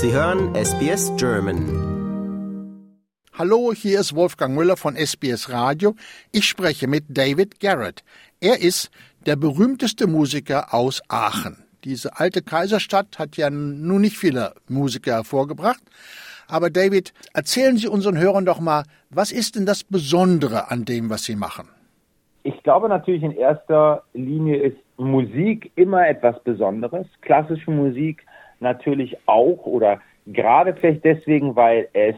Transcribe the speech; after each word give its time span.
Sie 0.00 0.12
hören 0.12 0.54
SBS 0.54 1.10
German. 1.16 1.64
Hallo, 3.36 3.72
hier 3.74 3.98
ist 3.98 4.14
Wolfgang 4.14 4.54
Müller 4.54 4.76
von 4.76 4.94
SBS 4.94 5.50
Radio. 5.50 5.96
Ich 6.30 6.44
spreche 6.44 6.86
mit 6.86 7.06
David 7.08 7.58
Garrett. 7.58 8.04
Er 8.40 8.60
ist 8.62 8.92
der 9.26 9.34
berühmteste 9.34 10.06
Musiker 10.06 10.72
aus 10.72 11.02
Aachen. 11.08 11.64
Diese 11.82 12.16
alte 12.20 12.42
Kaiserstadt 12.42 13.18
hat 13.18 13.36
ja 13.36 13.50
nun 13.50 14.02
nicht 14.02 14.16
viele 14.16 14.52
Musiker 14.68 15.14
hervorgebracht. 15.14 15.82
Aber 16.46 16.70
David, 16.70 17.12
erzählen 17.34 17.76
Sie 17.76 17.88
unseren 17.88 18.18
Hörern 18.18 18.44
doch 18.44 18.60
mal, 18.60 18.84
was 19.10 19.32
ist 19.32 19.56
denn 19.56 19.66
das 19.66 19.82
Besondere 19.82 20.70
an 20.70 20.84
dem, 20.84 21.10
was 21.10 21.24
Sie 21.24 21.34
machen? 21.34 21.70
Ich 22.44 22.62
glaube 22.62 22.88
natürlich 22.88 23.24
in 23.24 23.32
erster 23.32 24.04
Linie 24.14 24.58
ist 24.62 24.76
Musik 24.96 25.72
immer 25.74 26.06
etwas 26.06 26.40
Besonderes. 26.44 27.08
Klassische 27.20 27.72
Musik 27.72 28.24
natürlich 28.60 29.16
auch 29.26 29.66
oder 29.66 30.00
gerade 30.26 30.74
vielleicht 30.74 31.04
deswegen, 31.04 31.56
weil 31.56 31.88
es 31.92 32.16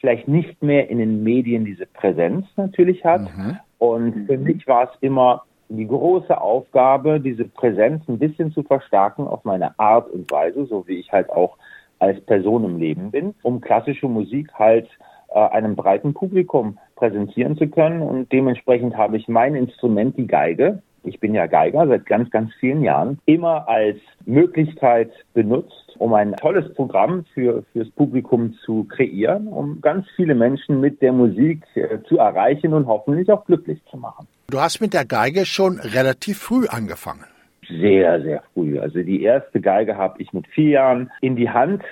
vielleicht 0.00 0.28
nicht 0.28 0.62
mehr 0.62 0.88
in 0.88 0.98
den 0.98 1.22
Medien 1.22 1.64
diese 1.64 1.86
Präsenz 1.86 2.46
natürlich 2.56 3.04
hat. 3.04 3.22
Mhm. 3.22 3.58
Und 3.78 4.26
für 4.26 4.38
mich 4.38 4.66
war 4.66 4.84
es 4.84 4.90
immer 5.00 5.42
die 5.68 5.86
große 5.86 6.38
Aufgabe, 6.38 7.20
diese 7.20 7.44
Präsenz 7.44 8.02
ein 8.08 8.18
bisschen 8.18 8.52
zu 8.52 8.62
verstärken 8.62 9.26
auf 9.26 9.44
meine 9.44 9.78
Art 9.78 10.10
und 10.10 10.30
Weise, 10.30 10.66
so 10.66 10.86
wie 10.88 10.98
ich 10.98 11.12
halt 11.12 11.30
auch 11.30 11.56
als 11.98 12.20
Person 12.22 12.64
im 12.64 12.78
Leben 12.78 13.10
bin, 13.10 13.34
um 13.42 13.60
klassische 13.60 14.08
Musik 14.08 14.52
halt 14.54 14.88
äh, 15.28 15.38
einem 15.38 15.76
breiten 15.76 16.12
Publikum 16.12 16.78
präsentieren 16.96 17.56
zu 17.56 17.68
können. 17.68 18.02
Und 18.02 18.32
dementsprechend 18.32 18.96
habe 18.96 19.16
ich 19.16 19.28
mein 19.28 19.54
Instrument, 19.54 20.16
die 20.16 20.26
Geige, 20.26 20.82
ich 21.02 21.20
bin 21.20 21.34
ja 21.34 21.46
Geiger 21.46 21.86
seit 21.86 22.06
ganz, 22.06 22.30
ganz 22.30 22.52
vielen 22.60 22.82
Jahren, 22.82 23.18
immer 23.26 23.68
als 23.68 23.98
Möglichkeit 24.26 25.10
benutzt, 25.34 25.96
um 25.98 26.14
ein 26.14 26.34
tolles 26.36 26.72
Programm 26.74 27.24
für, 27.34 27.62
fürs 27.72 27.90
Publikum 27.90 28.54
zu 28.64 28.84
kreieren, 28.84 29.48
um 29.48 29.80
ganz 29.80 30.06
viele 30.16 30.34
Menschen 30.34 30.80
mit 30.80 31.00
der 31.02 31.12
Musik 31.12 31.64
äh, 31.74 31.98
zu 32.08 32.18
erreichen 32.18 32.72
und 32.72 32.86
hoffentlich 32.86 33.30
auch 33.30 33.44
glücklich 33.44 33.80
zu 33.90 33.96
machen. 33.96 34.26
Du 34.48 34.60
hast 34.60 34.80
mit 34.80 34.94
der 34.94 35.04
Geige 35.04 35.46
schon 35.46 35.78
relativ 35.78 36.38
früh 36.38 36.66
angefangen. 36.66 37.24
Sehr, 37.68 38.20
sehr 38.22 38.42
früh. 38.52 38.78
Also 38.80 39.02
die 39.02 39.22
erste 39.22 39.60
Geige 39.60 39.96
habe 39.96 40.20
ich 40.20 40.32
mit 40.32 40.46
vier 40.48 40.70
Jahren 40.70 41.10
in 41.20 41.36
die 41.36 41.50
Hand 41.50 41.82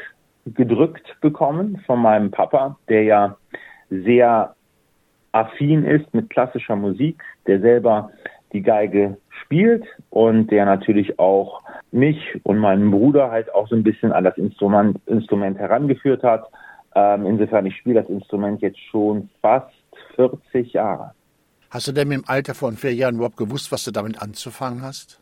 gedrückt 0.55 1.17
bekommen 1.21 1.81
von 1.87 2.01
meinem 2.01 2.31
Papa, 2.31 2.77
der 2.89 3.03
ja 3.05 3.37
sehr 3.91 4.55
affin 5.33 5.85
ist 5.85 6.13
mit 6.15 6.31
klassischer 6.31 6.77
Musik, 6.77 7.23
der 7.47 7.61
selber 7.61 8.11
die 8.53 8.63
Geige 8.63 9.17
spielt 9.43 9.85
und 10.11 10.51
der 10.51 10.65
natürlich 10.65 11.19
auch 11.19 11.63
mich 11.91 12.19
und 12.43 12.59
meinen 12.59 12.91
Bruder 12.91 13.31
halt 13.31 13.55
auch 13.55 13.69
so 13.69 13.77
ein 13.77 13.83
bisschen 13.83 14.13
an 14.13 14.25
das 14.25 14.37
Instrument, 14.37 15.01
Instrument 15.07 15.59
herangeführt 15.59 16.23
hat. 16.23 16.45
Ähm, 16.95 17.27
insofern, 17.27 17.67
ich 17.67 17.77
spiele 17.77 18.01
das 18.03 18.11
Instrument 18.11 18.61
jetzt 18.61 18.81
schon 18.91 19.29
fast 19.41 19.73
40 20.17 20.73
Jahre. 20.73 21.13
Hast 21.71 21.87
du 21.87 21.93
denn 21.93 22.11
im 22.11 22.25
Alter 22.27 22.55
von 22.55 22.77
vier 22.77 22.95
Jahren 22.95 23.17
überhaupt 23.17 23.37
gewusst, 23.37 23.71
was 23.73 23.85
du 23.85 23.91
damit 23.91 24.21
anzufangen 24.21 24.83
hast? 24.83 25.21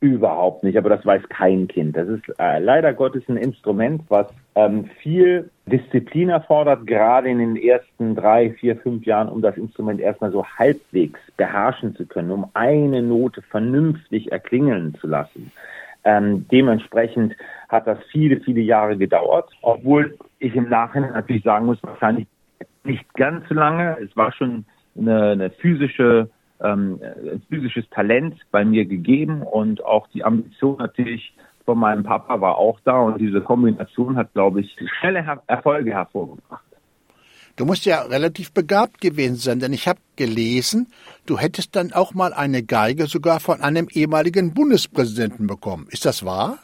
Überhaupt 0.00 0.62
nicht, 0.62 0.78
aber 0.78 0.90
das 0.90 1.04
weiß 1.04 1.22
kein 1.28 1.66
Kind. 1.66 1.96
Das 1.96 2.08
ist 2.08 2.22
äh, 2.38 2.58
leider 2.60 2.92
Gottes 2.94 3.24
ein 3.28 3.36
Instrument, 3.36 4.02
was 4.08 4.26
ähm, 4.56 4.86
viel 5.02 5.50
Disziplin 5.66 6.30
erfordert, 6.30 6.86
gerade 6.86 7.28
in 7.28 7.38
den 7.38 7.56
ersten 7.56 8.16
drei, 8.16 8.50
vier, 8.52 8.76
fünf 8.76 9.04
Jahren, 9.04 9.28
um 9.28 9.42
das 9.42 9.56
Instrument 9.56 10.00
erstmal 10.00 10.32
so 10.32 10.44
halbwegs 10.46 11.20
beherrschen 11.36 11.94
zu 11.94 12.06
können, 12.06 12.30
um 12.30 12.48
eine 12.54 13.02
Note 13.02 13.42
vernünftig 13.42 14.32
erklingeln 14.32 14.94
zu 14.94 15.06
lassen. 15.06 15.52
Ähm, 16.04 16.46
dementsprechend 16.50 17.36
hat 17.68 17.86
das 17.86 17.98
viele, 18.10 18.40
viele 18.40 18.62
Jahre 18.62 18.96
gedauert, 18.96 19.50
obwohl 19.60 20.16
ich 20.38 20.54
im 20.54 20.70
Nachhinein 20.70 21.12
natürlich 21.12 21.42
sagen 21.42 21.66
muss, 21.66 21.82
wahrscheinlich 21.82 22.26
nicht 22.82 23.12
ganz 23.14 23.46
so 23.48 23.54
lange. 23.54 23.98
Es 24.02 24.16
war 24.16 24.32
schon 24.32 24.64
eine, 24.96 25.32
eine 25.32 25.50
physische 25.50 26.30
ähm, 26.62 26.98
physisches 27.50 27.84
Talent 27.90 28.36
bei 28.50 28.64
mir 28.64 28.86
gegeben 28.86 29.42
und 29.42 29.84
auch 29.84 30.08
die 30.08 30.24
Ambition 30.24 30.78
natürlich 30.78 31.34
von 31.66 31.78
meinem 31.78 32.04
Papa 32.04 32.40
war 32.40 32.56
auch 32.56 32.80
da 32.84 32.98
und 33.00 33.20
diese 33.20 33.42
Kombination 33.42 34.16
hat, 34.16 34.32
glaube 34.32 34.62
ich, 34.62 34.74
schnelle 34.98 35.22
Her 35.22 35.42
Erfolge 35.46 35.92
hervorgebracht. 35.92 36.64
Du 37.56 37.64
musst 37.64 37.86
ja 37.86 38.02
relativ 38.02 38.52
begabt 38.52 39.00
gewesen 39.00 39.36
sein, 39.36 39.60
denn 39.60 39.72
ich 39.72 39.88
habe 39.88 39.98
gelesen, 40.16 40.88
du 41.24 41.38
hättest 41.38 41.74
dann 41.74 41.92
auch 41.92 42.14
mal 42.14 42.32
eine 42.32 42.62
Geige 42.62 43.06
sogar 43.06 43.40
von 43.40 43.62
einem 43.62 43.88
ehemaligen 43.90 44.54
Bundespräsidenten 44.54 45.46
bekommen. 45.46 45.86
Ist 45.90 46.04
das 46.04 46.24
wahr? 46.24 46.58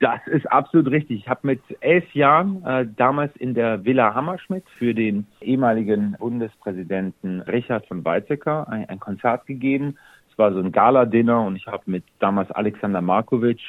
Das 0.00 0.20
ist 0.26 0.50
absolut 0.50 0.90
richtig. 0.90 1.20
Ich 1.20 1.28
habe 1.28 1.40
mit 1.42 1.60
elf 1.80 2.10
Jahren 2.14 2.64
äh, 2.64 2.86
damals 2.96 3.34
in 3.36 3.54
der 3.54 3.84
Villa 3.84 4.14
Hammerschmidt 4.14 4.64
für 4.78 4.94
den 4.94 5.26
ehemaligen 5.40 6.16
Bundespräsidenten 6.18 7.40
Richard 7.42 7.86
von 7.86 8.04
Weizsäcker 8.04 8.68
ein, 8.68 8.88
ein 8.88 9.00
Konzert 9.00 9.46
gegeben. 9.46 9.98
Es 10.30 10.38
war 10.38 10.52
so 10.52 10.60
ein 10.60 10.72
Gala-Dinner 10.72 11.42
und 11.44 11.56
ich 11.56 11.66
habe 11.66 11.82
mit 11.86 12.04
damals 12.20 12.50
Alexander 12.52 13.02
Markovic 13.02 13.60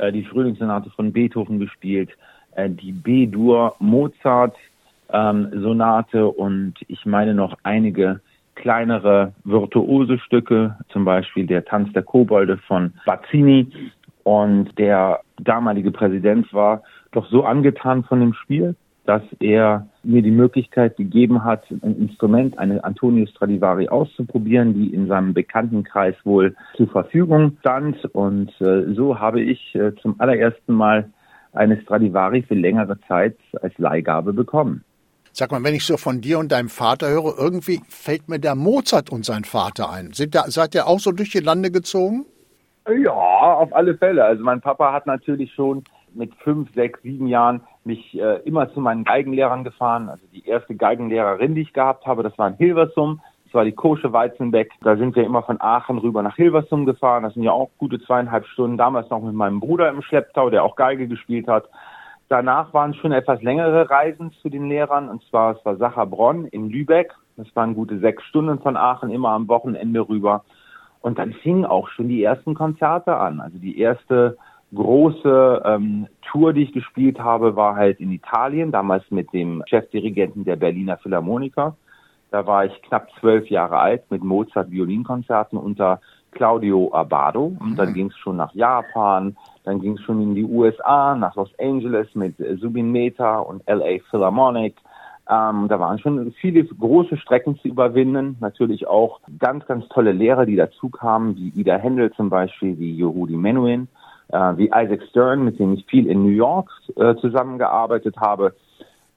äh, 0.00 0.12
die 0.12 0.24
Frühlingssonate 0.24 0.90
von 0.90 1.12
Beethoven 1.12 1.58
gespielt, 1.58 2.10
äh, 2.56 2.68
die 2.68 2.92
B-Dur 2.92 3.76
Mozart 3.78 4.56
ähm, 5.12 5.50
Sonate 5.52 6.26
und 6.26 6.74
ich 6.88 7.04
meine 7.04 7.34
noch 7.34 7.56
einige 7.62 8.20
kleinere 8.54 9.32
virtuose 9.44 10.18
Stücke, 10.18 10.76
zum 10.90 11.04
Beispiel 11.04 11.46
der 11.46 11.64
Tanz 11.64 11.92
der 11.92 12.02
Kobolde 12.02 12.58
von 12.58 12.92
Bazzini. 13.06 13.66
Und 14.22 14.78
der 14.78 15.20
damalige 15.38 15.90
Präsident 15.90 16.52
war 16.52 16.82
doch 17.12 17.26
so 17.30 17.44
angetan 17.44 18.04
von 18.04 18.20
dem 18.20 18.34
Spiel, 18.34 18.76
dass 19.04 19.22
er 19.40 19.86
mir 20.02 20.22
die 20.22 20.30
Möglichkeit 20.30 20.96
gegeben 20.96 21.44
hat, 21.44 21.64
ein 21.70 21.96
Instrument, 21.96 22.58
eine 22.58 22.84
Antonio 22.84 23.26
Stradivari 23.26 23.88
auszuprobieren, 23.88 24.74
die 24.74 24.94
in 24.94 25.08
seinem 25.08 25.34
Bekanntenkreis 25.34 26.14
wohl 26.24 26.54
zur 26.76 26.88
Verfügung 26.88 27.56
stand. 27.60 28.04
Und 28.14 28.50
äh, 28.60 28.92
so 28.94 29.18
habe 29.18 29.40
ich 29.40 29.74
äh, 29.74 29.94
zum 29.96 30.20
allerersten 30.20 30.74
Mal 30.74 31.10
eine 31.52 31.80
Stradivari 31.82 32.42
für 32.42 32.54
längere 32.54 32.98
Zeit 33.08 33.36
als 33.60 33.76
Leihgabe 33.78 34.32
bekommen. 34.32 34.84
Sag 35.32 35.52
mal, 35.52 35.62
wenn 35.62 35.74
ich 35.74 35.84
so 35.84 35.96
von 35.96 36.20
dir 36.20 36.38
und 36.38 36.50
deinem 36.50 36.68
Vater 36.68 37.08
höre, 37.08 37.38
irgendwie 37.38 37.80
fällt 37.88 38.28
mir 38.28 38.40
der 38.40 38.56
Mozart 38.56 39.10
und 39.10 39.24
sein 39.24 39.44
Vater 39.44 39.90
ein. 39.90 40.12
Sind 40.12 40.34
da, 40.34 40.44
seid 40.48 40.74
ihr 40.74 40.86
auch 40.86 40.98
so 40.98 41.12
durch 41.12 41.30
die 41.30 41.38
Lande 41.38 41.70
gezogen? 41.70 42.26
Ja, 42.88 43.12
auf 43.12 43.72
alle 43.74 43.96
Fälle. 43.96 44.24
Also 44.24 44.42
mein 44.42 44.60
Papa 44.60 44.92
hat 44.92 45.06
natürlich 45.06 45.52
schon 45.54 45.84
mit 46.14 46.34
fünf, 46.36 46.72
sechs, 46.74 47.00
sieben 47.02 47.26
Jahren 47.26 47.62
mich 47.84 48.18
äh, 48.18 48.40
immer 48.44 48.72
zu 48.72 48.80
meinen 48.80 49.04
Geigenlehrern 49.04 49.64
gefahren. 49.64 50.08
Also 50.08 50.24
die 50.32 50.46
erste 50.46 50.74
Geigenlehrerin, 50.74 51.54
die 51.54 51.62
ich 51.62 51.72
gehabt 51.72 52.06
habe, 52.06 52.22
das 52.22 52.36
war 52.38 52.48
in 52.48 52.56
Hilversum. 52.56 53.20
Das 53.44 53.54
war 53.54 53.64
die 53.64 53.72
Kosche 53.72 54.12
Weizenbeck. 54.12 54.70
Da 54.82 54.96
sind 54.96 55.16
wir 55.16 55.24
immer 55.24 55.42
von 55.42 55.60
Aachen 55.60 55.98
rüber 55.98 56.22
nach 56.22 56.36
Hilversum 56.36 56.86
gefahren. 56.86 57.24
Das 57.24 57.34
sind 57.34 57.42
ja 57.42 57.50
auch 57.50 57.70
gute 57.78 58.00
zweieinhalb 58.00 58.46
Stunden. 58.46 58.76
Damals 58.76 59.10
noch 59.10 59.20
mit 59.20 59.34
meinem 59.34 59.58
Bruder 59.58 59.88
im 59.88 60.02
Schlepptau, 60.02 60.50
der 60.50 60.62
auch 60.62 60.76
Geige 60.76 61.08
gespielt 61.08 61.48
hat. 61.48 61.68
Danach 62.28 62.72
waren 62.72 62.94
schon 62.94 63.10
etwas 63.10 63.42
längere 63.42 63.90
Reisen 63.90 64.30
zu 64.40 64.50
den 64.50 64.68
Lehrern. 64.68 65.08
Und 65.08 65.24
zwar, 65.24 65.56
es 65.56 65.64
war 65.64 65.76
Sacherbronn 65.76 66.46
in 66.46 66.70
Lübeck. 66.70 67.12
Das 67.36 67.48
waren 67.56 67.74
gute 67.74 67.98
sechs 67.98 68.22
Stunden 68.24 68.60
von 68.60 68.76
Aachen, 68.76 69.10
immer 69.10 69.30
am 69.30 69.48
Wochenende 69.48 70.08
rüber. 70.08 70.44
Und 71.00 71.18
dann 71.18 71.32
fingen 71.32 71.64
auch 71.64 71.88
schon 71.88 72.08
die 72.08 72.22
ersten 72.22 72.54
Konzerte 72.54 73.16
an. 73.16 73.40
Also 73.40 73.58
die 73.58 73.80
erste 73.80 74.36
große 74.74 75.62
ähm, 75.64 76.06
Tour, 76.22 76.52
die 76.52 76.62
ich 76.62 76.72
gespielt 76.72 77.18
habe, 77.18 77.56
war 77.56 77.76
halt 77.76 78.00
in 78.00 78.12
Italien, 78.12 78.72
damals 78.72 79.04
mit 79.10 79.32
dem 79.32 79.62
Chefdirigenten 79.66 80.44
der 80.44 80.56
Berliner 80.56 80.96
Philharmoniker. 80.98 81.76
Da 82.30 82.46
war 82.46 82.64
ich 82.64 82.82
knapp 82.82 83.08
zwölf 83.18 83.48
Jahre 83.48 83.78
alt 83.78 84.08
mit 84.10 84.22
Mozart-Violinkonzerten 84.22 85.58
unter 85.58 86.00
Claudio 86.30 86.90
Abado. 86.92 87.56
Und 87.58 87.76
dann 87.76 87.90
mhm. 87.90 87.94
ging 87.94 88.06
es 88.06 88.16
schon 88.18 88.36
nach 88.36 88.54
Japan, 88.54 89.36
dann 89.64 89.80
ging 89.80 89.94
es 89.94 90.02
schon 90.02 90.22
in 90.22 90.34
die 90.34 90.44
USA, 90.44 91.16
nach 91.16 91.34
Los 91.34 91.50
Angeles 91.58 92.08
mit 92.14 92.36
Subin 92.60 92.92
Mehta 92.92 93.38
und 93.40 93.62
LA 93.66 93.98
Philharmonic. 94.10 94.76
Ähm, 95.28 95.68
da 95.68 95.78
waren 95.78 95.98
schon 95.98 96.32
viele 96.40 96.64
große 96.64 97.16
Strecken 97.16 97.56
zu 97.58 97.68
überwinden. 97.68 98.36
Natürlich 98.40 98.86
auch 98.86 99.20
ganz, 99.38 99.66
ganz 99.66 99.88
tolle 99.88 100.12
Lehrer, 100.12 100.46
die 100.46 100.56
dazu 100.56 100.88
kamen, 100.88 101.36
wie 101.36 101.48
Ida 101.60 101.76
Händel 101.76 102.12
zum 102.12 102.30
Beispiel, 102.30 102.78
wie 102.78 102.96
Yehudi 102.96 103.36
Menuhin, 103.36 103.88
äh, 104.32 104.56
wie 104.56 104.66
Isaac 104.66 105.02
Stern, 105.10 105.44
mit 105.44 105.58
dem 105.58 105.74
ich 105.74 105.86
viel 105.86 106.06
in 106.06 106.22
New 106.22 106.30
York 106.30 106.70
äh, 106.96 107.14
zusammengearbeitet 107.16 108.16
habe. 108.18 108.54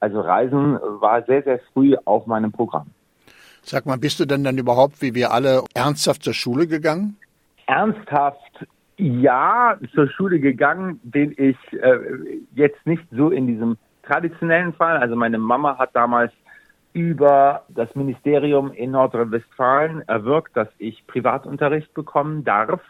Also 0.00 0.20
Reisen 0.20 0.78
war 1.00 1.22
sehr, 1.24 1.42
sehr 1.42 1.60
früh 1.72 1.96
auf 2.04 2.26
meinem 2.26 2.52
Programm. 2.52 2.86
Sag 3.62 3.86
mal, 3.86 3.96
bist 3.96 4.20
du 4.20 4.26
denn 4.26 4.44
dann 4.44 4.58
überhaupt, 4.58 5.00
wie 5.00 5.14
wir 5.14 5.32
alle, 5.32 5.62
ernsthaft 5.74 6.22
zur 6.22 6.34
Schule 6.34 6.66
gegangen? 6.66 7.16
Ernsthaft 7.66 8.66
ja, 8.96 9.76
zur 9.94 10.08
Schule 10.08 10.38
gegangen 10.38 11.00
bin 11.02 11.34
ich 11.36 11.56
äh, 11.72 11.98
jetzt 12.54 12.86
nicht 12.86 13.02
so 13.10 13.30
in 13.30 13.46
diesem 13.46 13.76
traditionellen 14.02 14.72
Fall. 14.74 14.98
Also 14.98 15.16
meine 15.16 15.38
Mama 15.38 15.78
hat 15.78 15.90
damals 15.94 16.32
über 16.92 17.62
das 17.68 17.92
Ministerium 17.96 18.72
in 18.72 18.92
Nordrhein-Westfalen 18.92 20.02
erwirkt, 20.06 20.56
dass 20.56 20.68
ich 20.78 21.06
Privatunterricht 21.06 21.92
bekommen 21.92 22.44
darf. 22.44 22.80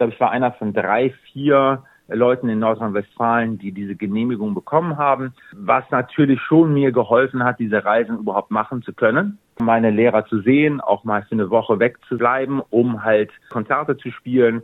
Ich 0.00 0.02
glaube, 0.02 0.14
ich 0.14 0.20
war 0.20 0.30
einer 0.30 0.52
von 0.52 0.72
drei, 0.72 1.10
vier 1.30 1.84
Leuten 2.08 2.48
in 2.48 2.58
Nordrhein-Westfalen, 2.58 3.58
die 3.58 3.70
diese 3.70 3.96
Genehmigung 3.96 4.54
bekommen 4.54 4.96
haben, 4.96 5.34
was 5.52 5.84
natürlich 5.90 6.40
schon 6.40 6.72
mir 6.72 6.90
geholfen 6.90 7.44
hat, 7.44 7.58
diese 7.58 7.84
Reisen 7.84 8.16
überhaupt 8.16 8.50
machen 8.50 8.80
zu 8.80 8.94
können 8.94 9.38
meine 9.60 9.90
Lehrer 9.90 10.24
zu 10.26 10.40
sehen, 10.40 10.80
auch 10.80 11.04
mal 11.04 11.22
für 11.24 11.32
eine 11.32 11.50
Woche 11.50 11.78
wegzubleiben, 11.78 12.62
um 12.70 13.04
halt 13.04 13.30
Konzerte 13.50 13.96
zu 13.98 14.10
spielen. 14.10 14.62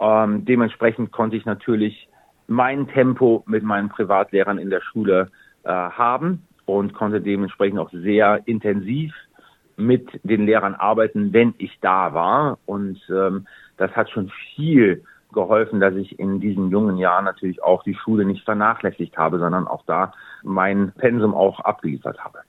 Ähm, 0.00 0.44
dementsprechend 0.44 1.12
konnte 1.12 1.36
ich 1.36 1.44
natürlich 1.44 2.08
mein 2.48 2.88
Tempo 2.88 3.44
mit 3.46 3.62
meinen 3.62 3.88
Privatlehrern 3.88 4.58
in 4.58 4.70
der 4.70 4.80
Schule 4.80 5.30
äh, 5.62 5.68
haben 5.68 6.44
und 6.66 6.92
konnte 6.92 7.20
dementsprechend 7.20 7.78
auch 7.78 7.90
sehr 7.92 8.40
intensiv 8.46 9.14
mit 9.76 10.08
den 10.22 10.46
Lehrern 10.46 10.74
arbeiten, 10.74 11.32
wenn 11.32 11.54
ich 11.58 11.78
da 11.80 12.12
war. 12.12 12.58
Und 12.66 13.00
ähm, 13.10 13.46
das 13.82 13.92
hat 13.96 14.10
schon 14.10 14.30
viel 14.54 15.04
geholfen, 15.32 15.80
dass 15.80 15.94
ich 15.94 16.18
in 16.18 16.40
diesen 16.40 16.70
jungen 16.70 16.96
Jahren 16.98 17.24
natürlich 17.24 17.62
auch 17.62 17.82
die 17.82 17.94
Schule 17.94 18.24
nicht 18.24 18.44
vernachlässigt 18.44 19.16
habe, 19.16 19.38
sondern 19.38 19.66
auch 19.66 19.82
da 19.86 20.12
mein 20.42 20.92
Pensum 20.92 21.34
auch 21.34 21.60
abgeliefert 21.60 22.22
habe. 22.22 22.40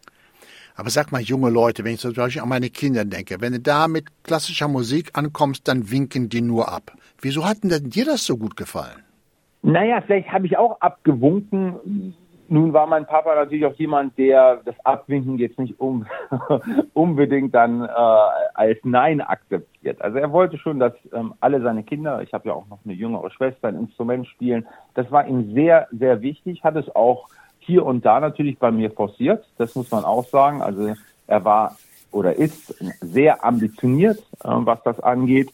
Aber 0.75 0.89
sag 0.89 1.11
mal, 1.11 1.21
junge 1.21 1.49
Leute, 1.49 1.83
wenn 1.83 1.93
ich 1.93 1.99
zum 1.99 2.13
Beispiel 2.13 2.41
an 2.41 2.49
meine 2.49 2.69
Kinder 2.69 3.05
denke, 3.05 3.41
wenn 3.41 3.53
du 3.53 3.59
da 3.59 3.87
mit 3.87 4.05
klassischer 4.23 4.67
Musik 4.67 5.11
ankommst, 5.13 5.67
dann 5.67 5.91
winken 5.91 6.29
die 6.29 6.41
nur 6.41 6.71
ab. 6.71 6.91
Wieso 7.21 7.45
hat 7.45 7.63
denn 7.63 7.89
dir 7.89 8.05
das 8.05 8.25
so 8.25 8.37
gut 8.37 8.57
gefallen? 8.57 9.03
Naja, 9.61 10.01
vielleicht 10.05 10.29
habe 10.29 10.45
ich 10.45 10.57
auch 10.57 10.81
abgewunken. 10.81 12.15
Nun 12.53 12.71
war 12.71 12.85
mein 12.85 13.07
Papa 13.07 13.33
natürlich 13.33 13.65
auch 13.65 13.73
jemand, 13.73 14.15
der 14.15 14.57
das 14.63 14.75
Abwinken 14.83 15.39
jetzt 15.39 15.57
nicht 15.57 15.79
um, 15.79 16.05
unbedingt 16.93 17.55
dann 17.55 17.81
äh, 17.81 17.87
als 18.53 18.77
Nein 18.83 19.21
akzeptiert. 19.21 19.99
Also 20.03 20.19
er 20.19 20.31
wollte 20.31 20.59
schon, 20.59 20.77
dass 20.79 20.93
ähm, 21.13 21.33
alle 21.39 21.63
seine 21.63 21.81
Kinder, 21.81 22.21
ich 22.21 22.31
habe 22.31 22.49
ja 22.49 22.53
auch 22.53 22.67
noch 22.67 22.77
eine 22.85 22.93
jüngere 22.93 23.31
Schwester, 23.31 23.69
ein 23.69 23.79
Instrument 23.79 24.27
spielen. 24.27 24.67
Das 24.93 25.11
war 25.11 25.25
ihm 25.25 25.55
sehr, 25.55 25.87
sehr 25.91 26.21
wichtig, 26.21 26.63
hat 26.63 26.75
es 26.75 26.95
auch 26.95 27.27
hier 27.57 27.83
und 27.87 28.05
da 28.05 28.19
natürlich 28.19 28.59
bei 28.59 28.69
mir 28.69 28.91
forciert. 28.91 29.43
Das 29.57 29.73
muss 29.73 29.89
man 29.89 30.05
auch 30.05 30.25
sagen. 30.25 30.61
Also 30.61 30.93
er 31.25 31.45
war 31.45 31.75
oder 32.11 32.35
ist 32.35 32.67
sehr 33.01 33.43
ambitioniert, 33.43 34.19
äh, 34.43 34.49
was 34.49 34.83
das 34.83 34.99
angeht. 34.99 35.51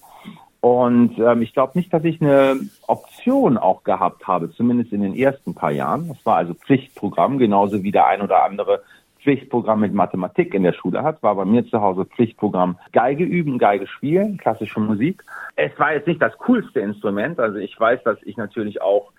Und 0.62 1.18
ähm, 1.20 1.42
ich 1.42 1.54
glaube 1.54 1.78
nicht, 1.78 1.94
dass 1.94 2.04
ich 2.04 2.22
eine 2.22 2.60
Option 2.88 3.58
auch 3.58 3.84
gehabt 3.84 4.28
habe, 4.28 4.52
zumindest 4.52 4.92
in 4.92 5.02
den 5.02 5.16
ersten 5.16 5.56
paar 5.56 5.72
Jahren. 5.72 6.10
Das 6.10 6.26
war 6.26 6.36
also 6.36 6.54
Pflichtprogramm, 6.54 7.38
genauso 7.38 7.82
wie 7.84 7.92
der 7.92 8.08
ein 8.08 8.22
oder 8.22 8.44
andere 8.44 8.82
Pflichtprogramm 9.22 9.82
mit 9.82 9.94
Mathematik 9.94 10.54
in 10.54 10.64
der 10.64 10.74
Schule 10.74 11.04
hat, 11.04 11.22
war 11.24 11.36
bei 11.36 11.46
mir 11.46 11.66
zu 11.66 11.82
Hause 11.82 12.06
Pflichtprogramm 12.06 12.78
Geige 12.94 13.24
üben, 13.24 13.58
Geige 13.58 13.88
spielen, 13.88 14.38
klassische 14.38 14.80
Musik. 14.80 15.24
Es 15.56 15.78
war 15.78 15.94
jetzt 15.94 16.08
nicht 16.08 16.22
das 16.22 16.38
coolste 16.40 16.80
Instrument, 16.80 17.40
also 17.40 17.58
ich 17.58 17.78
weiß, 17.78 18.04
dass 18.04 18.18
ich 18.24 18.38
natürlich 18.38 18.82
auch 18.82 19.12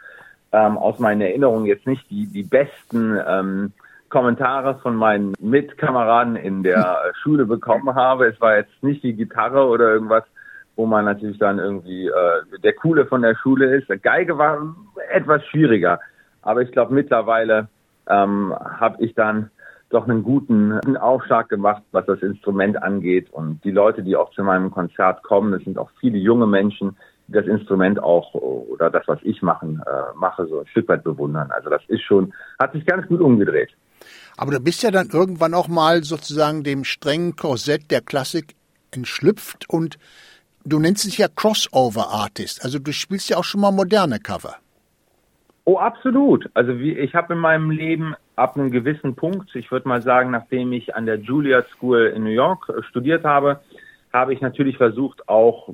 ähm, 0.53 0.79
aus 0.79 0.99
meinen 0.99 1.21
Erinnerungen 1.21 1.67
jetzt 1.67 1.87
nicht 1.87 2.11
die, 2.11 2.27
die 2.27 2.43
besten 2.43 3.19
ähm, 3.27 3.73
Kommentare 4.09 4.79
von 4.81 4.97
meinen 4.97 5.35
Mitkameraden 5.39 6.37
in 6.37 6.63
der 6.63 7.13
Schule 7.23 7.47
bekommen 7.47 7.95
habe. 7.95 8.27
Es 8.27 8.41
war 8.41 8.57
jetzt 8.57 8.83
nicht 8.83 9.05
die 9.05 9.15
Gitarre 9.15 9.67
oder 9.67 9.93
irgendwas, 9.93 10.25
wo 10.77 10.87
man 10.87 11.05
natürlich 11.05 11.39
dann 11.39 11.59
irgendwie 11.59 12.07
äh, 12.07 12.59
der 12.63 12.73
Coole 12.75 13.07
von 13.07 13.23
der 13.23 13.37
Schule 13.37 13.77
ist. 13.77 13.89
Geige 14.03 14.39
war 14.39 14.75
etwas 15.13 15.45
schwieriger, 15.47 16.01
aber 16.43 16.63
ich 16.63 16.73
glaube 16.73 16.95
mittlerweile 16.95 17.69
ähm, 18.09 18.55
habe 18.55 19.05
ich 19.05 19.15
dann 19.15 19.51
doch 19.91 20.09
einen 20.09 20.23
guten 20.23 20.97
Aufschlag 20.97 21.49
gemacht, 21.49 21.83
was 21.91 22.07
das 22.07 22.23
Instrument 22.23 22.81
angeht. 22.81 23.29
Und 23.31 23.63
die 23.65 23.73
Leute, 23.73 24.03
die 24.03 24.17
auch 24.17 24.31
zu 24.31 24.43
meinem 24.45 24.71
Konzert 24.71 25.23
kommen, 25.25 25.53
das 25.53 25.63
sind 25.65 25.79
auch 25.79 25.91
viele 26.01 26.17
junge 26.17 26.47
Menschen, 26.47 26.97
das 27.27 27.47
Instrument 27.47 28.01
auch 28.03 28.35
oder 28.35 28.91
das, 28.91 29.07
was 29.07 29.19
ich 29.23 29.43
machen, 29.43 29.83
äh, 29.87 30.17
mache, 30.17 30.47
so 30.47 30.61
ein 30.61 30.67
Stück 30.69 30.89
weit 30.89 31.05
bewundern. 31.05 31.51
Also 31.51 31.71
das 31.71 31.83
ist 31.89 32.03
schon, 32.03 32.33
hat 32.59 32.73
sich 32.73 32.85
ganz 32.87 33.07
gut 33.09 33.21
umgedreht. 33.21 33.71
Aber 34.37 34.53
du 34.53 34.61
bist 34.61 34.83
ja 34.83 34.91
dann 34.91 35.09
irgendwann 35.13 35.55
auch 35.55 35.69
mal 35.69 36.03
sozusagen 36.03 36.63
dem 36.63 36.85
strengen 36.85 37.37
Korsett 37.37 37.91
der 37.91 38.01
Klassik 38.01 38.55
entschlüpft 38.91 39.69
und 39.69 39.99
du 40.65 40.79
nennst 40.79 41.05
dich 41.05 41.19
ja 41.19 41.29
Crossover 41.29 42.09
Artist. 42.09 42.65
Also 42.65 42.79
du 42.79 42.93
spielst 42.93 43.31
ja 43.31 43.37
auch 43.37 43.45
schon 43.45 43.61
mal 43.61 43.73
moderne 43.73 44.19
Cover. 44.19 44.57
Oh, 45.65 45.79
absolut. 45.79 46.49
Also 46.55 46.79
wie, 46.79 46.99
ich 46.99 47.15
habe 47.15 47.35
in 47.35 47.39
meinem 47.39 47.71
Leben 47.71 48.15
ab 48.37 48.57
einem 48.57 48.71
gewissen 48.71 49.15
Punkt, 49.15 49.55
ich 49.55 49.71
würde 49.71 49.89
mal 49.89 50.03
sagen, 50.03 50.31
nachdem 50.31 50.73
ich 50.73 50.95
an 50.95 51.07
der 51.07 51.19
Juilliard 51.21 51.69
School 51.69 52.13
in 52.15 52.25
New 52.25 52.31
York 52.31 52.69
äh, 52.69 52.83
studiert 52.85 53.25
habe, 53.25 53.61
habe 54.13 54.33
ich 54.33 54.41
natürlich 54.41 54.77
versucht, 54.77 55.29
auch 55.29 55.69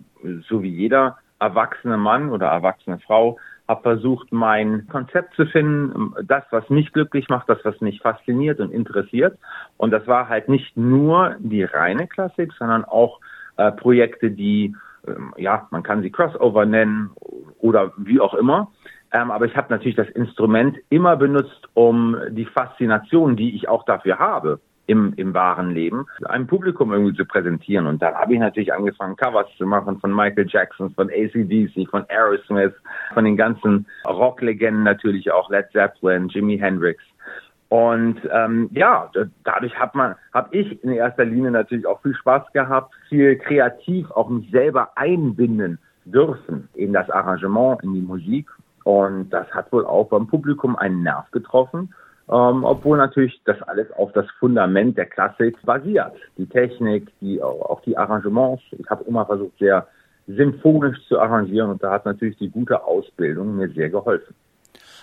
so 0.49 0.63
wie 0.63 0.69
jeder 0.69 1.17
erwachsene 1.39 1.97
Mann 1.97 2.31
oder 2.31 2.49
erwachsene 2.49 2.99
Frau, 2.99 3.39
habe 3.69 3.83
versucht, 3.83 4.33
mein 4.33 4.87
Konzept 4.89 5.35
zu 5.35 5.47
finden, 5.47 6.15
das, 6.23 6.45
was 6.51 6.69
mich 6.71 6.93
glücklich 6.93 7.29
macht, 7.29 7.49
das, 7.49 7.59
was 7.65 7.81
mich 7.81 8.01
fasziniert 8.01 8.61
und 8.61 8.73
interessiert. 8.73 9.39
Und 9.77 9.91
das 9.91 10.07
war 10.07 10.29
halt 10.29 10.49
nicht 10.49 10.77
nur 10.77 11.37
die 11.39 11.65
reine 11.65 12.07
Klassik, 12.07 12.53
sondern 12.59 12.85
auch 12.85 13.21
äh, 13.57 13.73
Projekte, 13.73 14.31
die, 14.31 14.75
ähm, 15.07 15.35
ja, 15.37 15.67
man 15.71 15.83
kann 15.83 16.03
sie 16.03 16.11
Crossover 16.11 16.67
nennen 16.67 17.11
oder 17.59 17.93
wie 17.97 18.21
auch 18.21 18.35
immer. 18.35 18.71
Ähm, 19.13 19.31
aber 19.31 19.47
ich 19.47 19.57
habe 19.57 19.69
natürlich 19.71 19.97
das 19.97 20.09
Instrument 20.11 20.77
immer 20.91 21.17
benutzt, 21.17 21.69
um 21.75 22.17
die 22.31 22.45
Faszination, 22.45 23.37
die 23.37 23.55
ich 23.55 23.69
auch 23.69 23.85
dafür 23.85 24.19
habe, 24.19 24.61
im, 24.87 25.15
im 25.17 25.35
wahren 25.35 25.71
Leben, 25.71 26.07
einem 26.25 26.47
Publikum 26.47 26.93
irgendwie 26.93 27.17
zu 27.17 27.25
präsentieren. 27.25 27.87
Und 27.87 28.03
dann 28.03 28.15
habe 28.15 28.35
ich 28.35 28.41
natürlich 28.41 28.73
angefangen, 28.73 29.17
Covers 29.17 29.49
zu 29.59 29.67
machen 29.67 29.99
von 30.01 30.15
Michael 30.15 30.47
Jackson, 30.49 30.91
von 30.91 31.11
ACDC, 31.11 31.89
von 31.91 32.05
Aerosmith, 32.09 32.75
von 33.15 33.25
den 33.25 33.37
ganzen 33.37 33.87
Rocklegenden 34.07 34.85
natürlich 34.85 35.31
auch, 35.33 35.51
Led 35.51 35.71
Zeppelin, 35.73 36.29
Jimi 36.29 36.59
Hendrix. 36.59 37.03
Und 37.69 38.21
ähm, 38.33 38.71
ja, 38.73 39.11
dadurch 39.45 39.75
hat 39.75 39.95
man, 39.95 40.15
habe 40.33 40.57
ich 40.57 40.83
in 40.85 40.93
erster 40.93 41.25
Linie 41.25 41.51
natürlich 41.51 41.87
auch 41.87 42.01
viel 42.01 42.15
Spaß 42.15 42.53
gehabt, 42.53 42.95
viel 43.09 43.37
kreativ 43.37 44.11
auch 44.13 44.29
mich 44.29 44.51
selber 44.51 44.91
einbinden 44.95 45.79
dürfen 46.05 46.69
in 46.75 46.93
das 46.93 47.11
Arrangement, 47.11 47.83
in 47.83 47.95
die 47.95 48.03
Musik. 48.03 48.49
Und 48.85 49.31
das 49.31 49.51
hat 49.51 49.73
wohl 49.73 49.85
auch 49.85 50.09
beim 50.09 50.29
Publikum 50.29 50.77
einen 50.77 51.03
Nerv 51.03 51.29
getroffen. 51.33 51.93
Ähm, 52.29 52.65
obwohl 52.65 52.99
natürlich 52.99 53.41
das 53.45 53.61
alles 53.63 53.91
auf 53.93 54.13
das 54.13 54.27
Fundament 54.39 54.97
der 54.97 55.07
Klassik 55.07 55.57
basiert. 55.65 56.13
Die 56.39 56.47
Technik, 56.47 57.09
die 57.21 57.43
auch 57.43 57.81
die 57.83 57.97
Arrangements. 57.97 58.63
Ich 58.73 58.89
habe 58.89 59.05
immer 59.05 59.27
versucht, 59.27 59.59
sehr 59.59 59.87
symphonisch 60.27 60.99
zu 61.07 61.21
arrangieren 61.21 61.71
und 61.71 61.83
da 61.83 61.93
hat 61.93 62.05
natürlich 62.05 62.37
die 62.39 62.51
gute 62.51 62.85
Ausbildung 62.85 63.57
mir 63.57 63.69
sehr 63.71 63.91
geholfen. 63.91 64.35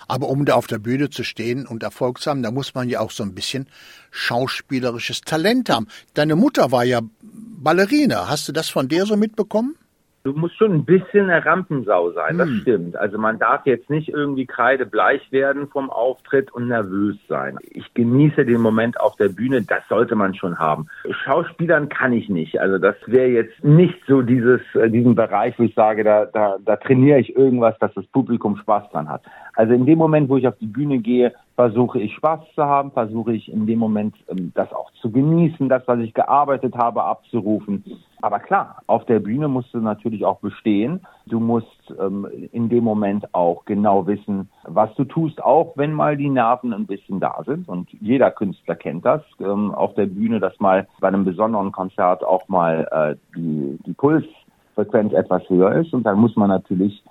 Aber 0.08 0.28
um 0.28 0.44
da 0.44 0.54
auf 0.54 0.66
der 0.66 0.78
Bühne 0.78 1.10
zu 1.10 1.24
stehen 1.24 1.66
und 1.66 1.82
Erfolg 1.82 2.20
zu 2.20 2.30
haben, 2.30 2.42
da 2.42 2.50
muss 2.50 2.74
man 2.74 2.88
ja 2.88 3.00
auch 3.00 3.10
so 3.10 3.22
ein 3.22 3.34
bisschen 3.34 3.68
schauspielerisches 4.10 5.22
Talent 5.22 5.70
haben. 5.70 5.86
Deine 6.14 6.36
Mutter 6.36 6.72
war 6.72 6.84
ja 6.84 7.00
Ballerina. 7.22 8.28
Hast 8.28 8.48
du 8.48 8.52
das 8.52 8.68
von 8.68 8.88
der 8.88 9.06
so 9.06 9.16
mitbekommen? 9.16 9.76
Du 10.24 10.32
musst 10.32 10.56
schon 10.56 10.72
ein 10.72 10.86
bisschen 10.86 11.28
eine 11.28 11.44
Rampensau 11.44 12.10
sein, 12.12 12.38
das 12.38 12.48
hm. 12.48 12.60
stimmt. 12.62 12.96
Also 12.96 13.18
man 13.18 13.38
darf 13.38 13.66
jetzt 13.66 13.90
nicht 13.90 14.08
irgendwie 14.08 14.46
kreidebleich 14.46 15.30
werden 15.30 15.68
vom 15.68 15.90
Auftritt 15.90 16.50
und 16.50 16.68
nervös 16.68 17.16
sein. 17.28 17.58
Ich 17.72 17.92
genieße 17.92 18.46
den 18.46 18.62
Moment 18.62 18.98
auf 18.98 19.16
der 19.16 19.28
Bühne, 19.28 19.60
das 19.60 19.86
sollte 19.86 20.14
man 20.14 20.34
schon 20.34 20.58
haben. 20.58 20.86
Schauspielern 21.10 21.90
kann 21.90 22.14
ich 22.14 22.30
nicht. 22.30 22.58
Also 22.58 22.78
das 22.78 22.96
wäre 23.04 23.28
jetzt 23.28 23.62
nicht 23.62 24.00
so 24.08 24.22
dieses, 24.22 24.62
äh, 24.74 24.88
diesen 24.88 25.14
Bereich, 25.14 25.58
wo 25.58 25.64
ich 25.64 25.74
sage, 25.74 26.04
da, 26.04 26.24
da, 26.24 26.56
da 26.64 26.76
trainiere 26.76 27.18
ich 27.18 27.36
irgendwas, 27.36 27.78
dass 27.78 27.92
das 27.92 28.06
Publikum 28.06 28.56
Spaß 28.56 28.88
dran 28.92 29.10
hat. 29.10 29.24
Also 29.56 29.74
in 29.74 29.84
dem 29.84 29.98
Moment, 29.98 30.30
wo 30.30 30.38
ich 30.38 30.48
auf 30.48 30.56
die 30.56 30.66
Bühne 30.66 31.00
gehe, 31.00 31.34
versuche 31.54 32.00
ich 32.00 32.14
Spaß 32.14 32.40
zu 32.54 32.64
haben, 32.64 32.90
versuche 32.90 33.32
ich 33.32 33.50
in 33.50 33.66
dem 33.66 33.78
Moment 33.78 34.16
ähm, 34.28 34.52
das 34.54 34.72
auch 34.72 34.90
zu 35.00 35.10
genießen, 35.10 35.68
das, 35.68 35.82
was 35.86 36.00
ich 36.00 36.12
gearbeitet 36.12 36.74
habe, 36.74 37.04
abzurufen. 37.04 37.84
Aber 38.22 38.40
klar, 38.40 38.82
auf 38.86 39.04
der 39.04 39.20
Bühne 39.20 39.48
musst 39.48 39.72
du 39.72 39.78
natürlich 39.78 40.24
auch 40.24 40.40
bestehen. 40.40 41.00
Du 41.26 41.38
musst 41.38 41.94
ähm, 42.00 42.26
in 42.52 42.68
dem 42.68 42.82
Moment 42.82 43.32
auch 43.34 43.64
genau 43.66 44.06
wissen, 44.06 44.48
was 44.64 44.92
du 44.94 45.04
tust, 45.04 45.42
auch 45.42 45.74
wenn 45.76 45.92
mal 45.92 46.16
die 46.16 46.30
Nerven 46.30 46.72
ein 46.72 46.86
bisschen 46.86 47.20
da 47.20 47.42
sind. 47.44 47.68
Und 47.68 47.88
jeder 48.00 48.30
Künstler 48.30 48.74
kennt 48.74 49.04
das 49.04 49.22
ähm, 49.40 49.72
auf 49.74 49.94
der 49.94 50.06
Bühne, 50.06 50.40
dass 50.40 50.58
mal 50.58 50.88
bei 51.00 51.08
einem 51.08 51.24
besonderen 51.24 51.70
Konzert 51.70 52.24
auch 52.24 52.48
mal 52.48 52.88
äh, 52.90 53.36
die, 53.36 53.78
die 53.86 53.92
Pulsfrequenz 53.92 55.12
etwas 55.12 55.48
höher 55.48 55.72
ist. 55.72 55.92
Und 55.92 56.04
dann 56.04 56.18
muss 56.18 56.34
man 56.34 56.48
natürlich 56.48 57.04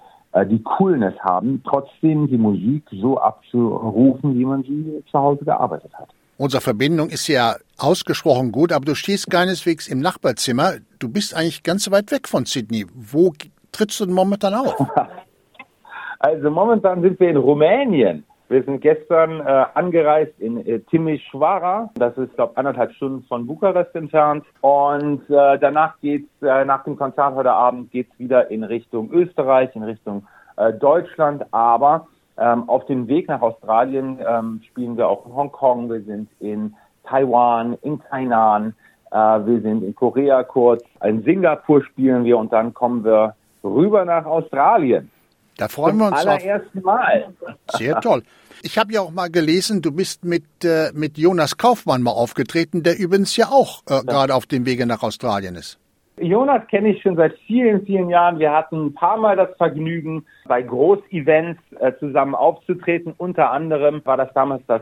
die 0.46 0.62
Coolness 0.64 1.14
haben, 1.20 1.62
trotzdem 1.68 2.28
die 2.28 2.38
Musik 2.38 2.84
so 2.92 3.18
abzurufen, 3.18 4.38
wie 4.38 4.46
man 4.46 4.64
sie 4.64 5.04
zu 5.10 5.20
Hause 5.20 5.46
gearbeitet 5.46 5.94
hat. 5.94 6.10
Unsere 6.38 6.62
Verbindung 6.62 7.10
ist 7.10 7.28
ja 7.28 7.56
ausgesprochen 7.78 8.52
gut, 8.52 8.72
aber 8.72 8.86
du 8.86 8.96
stehst 8.96 9.30
keineswegs 9.30 9.88
im 9.88 10.00
Nachbarzimmer. 10.00 10.74
Du 10.98 11.08
bist 11.08 11.36
eigentlich 11.36 11.62
ganz 11.62 11.90
weit 11.92 12.12
weg 12.12 12.28
von 12.28 12.46
Sydney. 12.46 12.86
Wo 12.94 13.34
trittst 13.72 14.00
du 14.00 14.06
denn 14.06 14.16
momentan 14.16 14.54
auf? 14.54 14.76
Also 16.26 16.50
momentan 16.50 17.02
sind 17.02 17.20
wir 17.20 17.32
in 17.32 17.36
Rumänien. 17.36 18.24
Wir 18.50 18.64
sind 18.64 18.82
gestern 18.82 19.40
äh, 19.40 19.66
angereist 19.74 20.38
in 20.40 20.66
äh, 20.66 20.80
Timișoara. 20.80 21.90
Das 21.96 22.18
ist, 22.18 22.36
glaube 22.36 22.58
anderthalb 22.58 22.92
Stunden 22.94 23.24
von 23.28 23.48
Bukarest 23.48 23.96
entfernt. 23.96 24.46
Und 24.62 25.22
äh, 25.30 25.58
danach 25.60 26.00
geht's 26.02 26.30
äh, 26.42 26.66
nach 26.66 26.84
dem 26.84 26.98
Konzert 26.98 27.36
heute 27.36 27.52
Abend 27.52 27.92
geht's 27.92 28.12
wieder 28.20 28.52
in 28.52 28.64
Richtung 28.64 29.12
Österreich, 29.12 29.76
in 29.76 29.84
Richtung 29.84 30.28
äh, 30.58 30.74
Deutschland, 30.74 31.46
aber 31.52 32.08
ähm, 32.38 32.68
auf 32.70 32.86
dem 32.86 33.08
Weg 33.08 33.28
nach 33.28 33.42
Australien 33.42 34.20
ähm, 34.28 34.62
spielen 34.70 34.98
wir 34.98 35.08
auch 35.08 35.26
in 35.26 35.36
Hongkong, 35.36 35.90
wir 35.90 36.02
sind 36.02 36.30
in 36.40 36.76
Taiwan, 37.06 37.78
in 37.82 38.02
Tainan, 38.02 38.76
äh, 39.12 39.16
wir 39.16 39.62
sind 39.62 39.84
in 39.84 39.96
Korea 39.96 40.44
kurz, 40.44 40.84
in 41.04 41.24
Singapur 41.24 41.84
spielen 41.84 42.24
wir 42.24 42.38
und 42.38 42.52
dann 42.52 42.74
kommen 42.74 43.04
wir 43.04 43.36
rüber 43.64 44.06
nach 44.06 44.26
Australien. 44.26 45.10
Da 45.58 45.68
freuen 45.68 45.98
wir 45.98 46.08
uns 46.08 46.22
Zum 46.22 46.30
allerersten 46.30 46.82
Mal. 46.82 47.34
Sehr 47.70 48.00
toll. 48.02 48.24
Ich 48.64 48.78
habe 48.78 48.94
ja 48.94 49.02
auch 49.02 49.12
mal 49.12 49.30
gelesen, 49.30 49.82
du 49.82 49.92
bist 49.92 50.24
mit, 50.24 50.46
äh, 50.64 50.92
mit 50.94 51.18
Jonas 51.18 51.58
Kaufmann 51.58 52.02
mal 52.02 52.12
aufgetreten, 52.12 52.82
der 52.82 52.98
übrigens 52.98 53.36
ja 53.36 53.48
auch 53.48 53.82
äh, 53.90 54.04
gerade 54.06 54.34
auf 54.34 54.46
dem 54.46 54.66
Wege 54.66 54.86
nach 54.86 55.04
Australien 55.04 55.56
ist. 55.56 55.80
Jonas 56.18 56.66
kenne 56.68 56.90
ich 56.90 57.02
schon 57.02 57.16
seit 57.16 57.38
vielen, 57.48 57.86
vielen 57.86 58.10
Jahren. 58.10 58.40
Wir 58.40 58.52
hatten 58.52 58.86
ein 58.86 58.94
paar 58.94 59.18
Mal 59.18 59.36
das 59.36 59.50
Vergnügen, 59.58 60.26
bei 60.46 60.62
Großevents 60.62 61.60
äh, 61.80 61.92
zusammen 62.00 62.36
aufzutreten. 62.36 63.14
Unter 63.18 63.52
anderem 63.52 64.02
war 64.06 64.18
das 64.18 64.32
damals 64.34 64.64
das 64.68 64.82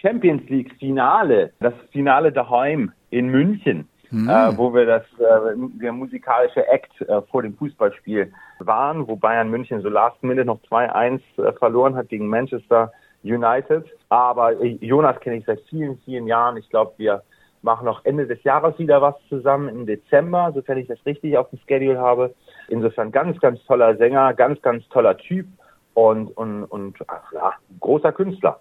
Champions 0.00 0.48
League 0.48 0.72
Finale, 0.78 1.52
das 1.60 1.74
Finale 1.92 2.32
daheim 2.32 2.92
in 3.10 3.28
München, 3.28 3.88
mhm. 4.10 4.28
äh, 4.28 4.56
wo 4.56 4.72
wir 4.74 4.86
das 4.86 5.02
äh, 5.18 5.54
der 5.56 5.92
musikalische 5.92 6.66
Act 6.66 7.00
äh, 7.02 7.22
vor 7.22 7.42
dem 7.42 7.56
Fußballspiel 7.56 8.32
waren, 8.58 9.06
wo 9.06 9.16
Bayern 9.16 9.50
München 9.50 9.82
so 9.82 9.88
last 9.88 10.22
minute 10.22 10.44
noch 10.44 10.60
2-1 10.70 11.20
äh, 11.36 11.52
verloren 11.52 11.94
hat 11.96 12.08
gegen 12.08 12.28
Manchester 12.28 12.92
United. 13.22 13.84
Aber 14.08 14.52
äh, 14.60 14.78
Jonas 14.80 15.20
kenne 15.20 15.36
ich 15.36 15.44
seit 15.44 15.60
vielen, 15.68 15.98
vielen 16.04 16.26
Jahren. 16.26 16.56
Ich 16.56 16.68
glaube, 16.68 16.92
wir 16.96 17.22
machen 17.62 17.84
noch 17.84 18.04
Ende 18.04 18.26
des 18.26 18.42
Jahres 18.44 18.78
wieder 18.78 19.02
was 19.02 19.14
zusammen 19.28 19.68
im 19.68 19.86
Dezember, 19.86 20.52
sofern 20.54 20.78
ich 20.78 20.88
das 20.88 20.98
richtig 21.04 21.36
auf 21.36 21.50
dem 21.50 21.58
Schedule 21.66 21.98
habe. 21.98 22.34
Insofern 22.68 23.12
ganz, 23.12 23.38
ganz 23.40 23.62
toller 23.64 23.96
Sänger, 23.96 24.34
ganz, 24.34 24.60
ganz 24.62 24.86
toller 24.88 25.16
Typ 25.16 25.46
und, 25.94 26.28
und, 26.36 26.64
und 26.64 26.96
ach, 27.08 27.32
ja, 27.32 27.52
großer 27.80 28.12
Künstler. 28.12 28.60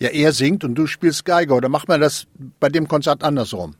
Ja, 0.00 0.08
er 0.08 0.32
singt 0.32 0.64
und 0.64 0.74
du 0.74 0.86
spielst 0.86 1.24
Geige. 1.24 1.54
Oder 1.54 1.68
macht 1.68 1.88
man 1.88 2.00
das 2.00 2.26
bei 2.58 2.68
dem 2.68 2.88
Konzert 2.88 3.22
andersrum? 3.22 3.76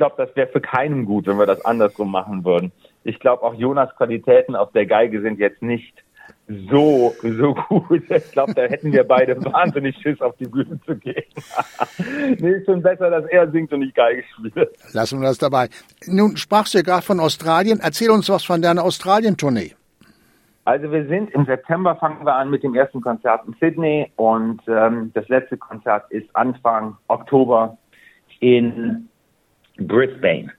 Ich 0.00 0.02
glaube, 0.02 0.26
das 0.26 0.34
wäre 0.34 0.48
für 0.48 0.62
keinen 0.62 1.04
gut, 1.04 1.26
wenn 1.26 1.38
wir 1.38 1.44
das 1.44 1.62
andersrum 1.62 2.10
machen 2.10 2.42
würden. 2.42 2.72
Ich 3.04 3.20
glaube, 3.20 3.42
auch 3.42 3.52
Jonas 3.52 3.94
Qualitäten 3.96 4.56
auf 4.56 4.72
der 4.72 4.86
Geige 4.86 5.20
sind 5.20 5.38
jetzt 5.38 5.60
nicht 5.60 5.92
so, 6.48 7.14
so 7.20 7.52
gut. 7.68 8.10
Ich 8.10 8.32
glaube, 8.32 8.54
da 8.54 8.62
hätten 8.62 8.94
wir 8.94 9.04
beide 9.04 9.36
wahnsinnig 9.44 9.94
Schiss, 9.98 10.18
auf 10.22 10.34
die 10.38 10.46
Bühne 10.46 10.80
zu 10.86 10.96
gehen. 10.96 11.22
nee, 12.38 12.50
ist 12.50 12.64
schon 12.64 12.80
besser, 12.80 13.10
dass 13.10 13.26
er 13.26 13.50
singt 13.50 13.74
und 13.74 13.82
ich 13.82 13.92
Geige 13.92 14.24
spiele. 14.34 14.72
Lassen 14.94 15.20
wir 15.20 15.28
das 15.28 15.36
dabei. 15.36 15.68
Nun 16.06 16.38
sprachst 16.38 16.72
du 16.72 16.78
ja 16.78 16.82
gerade 16.82 17.02
von 17.02 17.20
Australien. 17.20 17.78
Erzähl 17.82 18.08
uns 18.08 18.30
was 18.30 18.42
von 18.42 18.62
deiner 18.62 18.84
Australien-Tournee. 18.84 19.74
Also 20.64 20.90
wir 20.90 21.06
sind 21.08 21.28
im 21.34 21.44
September 21.44 21.94
fangen 21.96 22.24
wir 22.24 22.36
an 22.36 22.48
mit 22.48 22.62
dem 22.62 22.74
ersten 22.74 23.02
Konzert 23.02 23.46
in 23.46 23.54
Sydney 23.60 24.10
und 24.16 24.62
ähm, 24.66 25.10
das 25.12 25.28
letzte 25.28 25.58
Konzert 25.58 26.10
ist 26.10 26.34
Anfang 26.34 26.96
Oktober 27.08 27.76
in 28.40 29.09
Brisbane. 29.80 30.50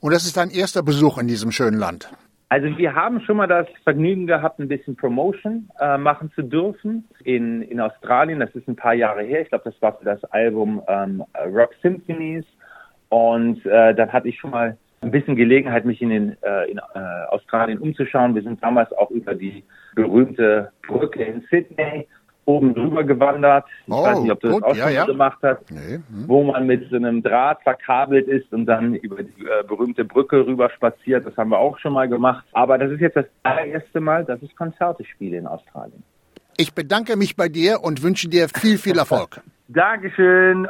Und 0.00 0.12
das 0.12 0.24
ist 0.24 0.36
dein 0.36 0.50
erster 0.50 0.82
Besuch 0.82 1.18
in 1.18 1.28
diesem 1.28 1.50
schönen 1.50 1.78
Land. 1.78 2.10
Also 2.50 2.78
wir 2.78 2.94
haben 2.94 3.20
schon 3.20 3.36
mal 3.36 3.46
das 3.46 3.66
Vergnügen 3.84 4.26
gehabt, 4.26 4.58
ein 4.58 4.68
bisschen 4.68 4.96
Promotion 4.96 5.68
äh, 5.80 5.98
machen 5.98 6.32
zu 6.34 6.42
dürfen 6.42 7.04
in, 7.24 7.60
in 7.62 7.78
Australien. 7.78 8.40
Das 8.40 8.54
ist 8.54 8.66
ein 8.68 8.76
paar 8.76 8.94
Jahre 8.94 9.22
her. 9.22 9.42
Ich 9.42 9.50
glaube, 9.50 9.64
das 9.70 9.80
war 9.82 9.98
für 9.98 10.04
das 10.04 10.24
Album 10.24 10.82
ähm, 10.88 11.22
Rock 11.54 11.74
Symphonies. 11.82 12.46
Und 13.10 13.64
äh, 13.66 13.94
dann 13.94 14.12
hatte 14.12 14.28
ich 14.28 14.38
schon 14.38 14.50
mal 14.50 14.78
ein 15.02 15.10
bisschen 15.10 15.36
Gelegenheit, 15.36 15.84
mich 15.84 16.00
in, 16.00 16.08
den, 16.08 16.36
äh, 16.42 16.70
in 16.70 16.78
äh, 16.78 16.98
Australien 17.28 17.78
umzuschauen. 17.78 18.34
Wir 18.34 18.42
sind 18.42 18.62
damals 18.62 18.92
auch 18.92 19.10
über 19.10 19.34
die 19.34 19.62
berühmte 19.94 20.72
Brücke 20.86 21.22
in 21.22 21.44
Sydney 21.50 22.06
oben 22.48 22.74
drüber 22.74 23.04
gewandert. 23.04 23.66
Ich 23.86 23.92
oh, 23.92 24.02
weiß 24.02 24.20
nicht, 24.20 24.32
ob 24.32 24.40
du 24.40 24.50
gut, 24.50 24.62
das 24.62 24.70
auch 24.70 24.76
ja, 24.76 24.84
schon 24.84 24.94
ja. 24.94 25.04
gemacht 25.04 25.38
hast, 25.42 25.70
nee, 25.70 25.94
hm. 25.96 26.24
wo 26.26 26.42
man 26.44 26.66
mit 26.66 26.88
so 26.90 26.96
einem 26.96 27.22
Draht 27.22 27.62
verkabelt 27.62 28.26
ist 28.26 28.52
und 28.52 28.66
dann 28.66 28.94
über 28.94 29.22
die 29.22 29.42
äh, 29.42 29.62
berühmte 29.66 30.04
Brücke 30.04 30.46
rüber 30.46 30.70
spaziert. 30.70 31.26
Das 31.26 31.36
haben 31.36 31.50
wir 31.50 31.58
auch 31.58 31.78
schon 31.78 31.92
mal 31.92 32.08
gemacht. 32.08 32.44
Aber 32.52 32.78
das 32.78 32.90
ist 32.90 33.00
jetzt 33.00 33.16
das 33.16 33.26
allererste 33.42 34.00
Mal, 34.00 34.24
dass 34.24 34.42
ich 34.42 34.56
Konzerte 34.56 35.04
spiele 35.04 35.36
in 35.36 35.46
Australien. 35.46 36.02
Ich 36.56 36.74
bedanke 36.74 37.16
mich 37.16 37.36
bei 37.36 37.48
dir 37.48 37.84
und 37.84 38.02
wünsche 38.02 38.28
dir 38.28 38.48
viel, 38.48 38.78
viel 38.78 38.98
Erfolg. 38.98 39.40
Dankeschön. 39.68 40.66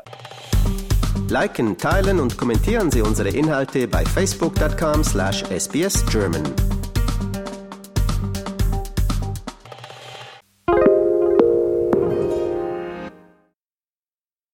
Liken, 1.31 1.77
teilen 1.79 2.21
und 2.21 2.37
kommentieren 2.37 2.91
Sie 2.91 3.03
unsere 3.03 3.29
Inhalte 3.29 3.87
bei 3.87 4.05
facebook.com 4.05 5.05
slash 5.05 5.45
sbsgerman. 5.45 6.78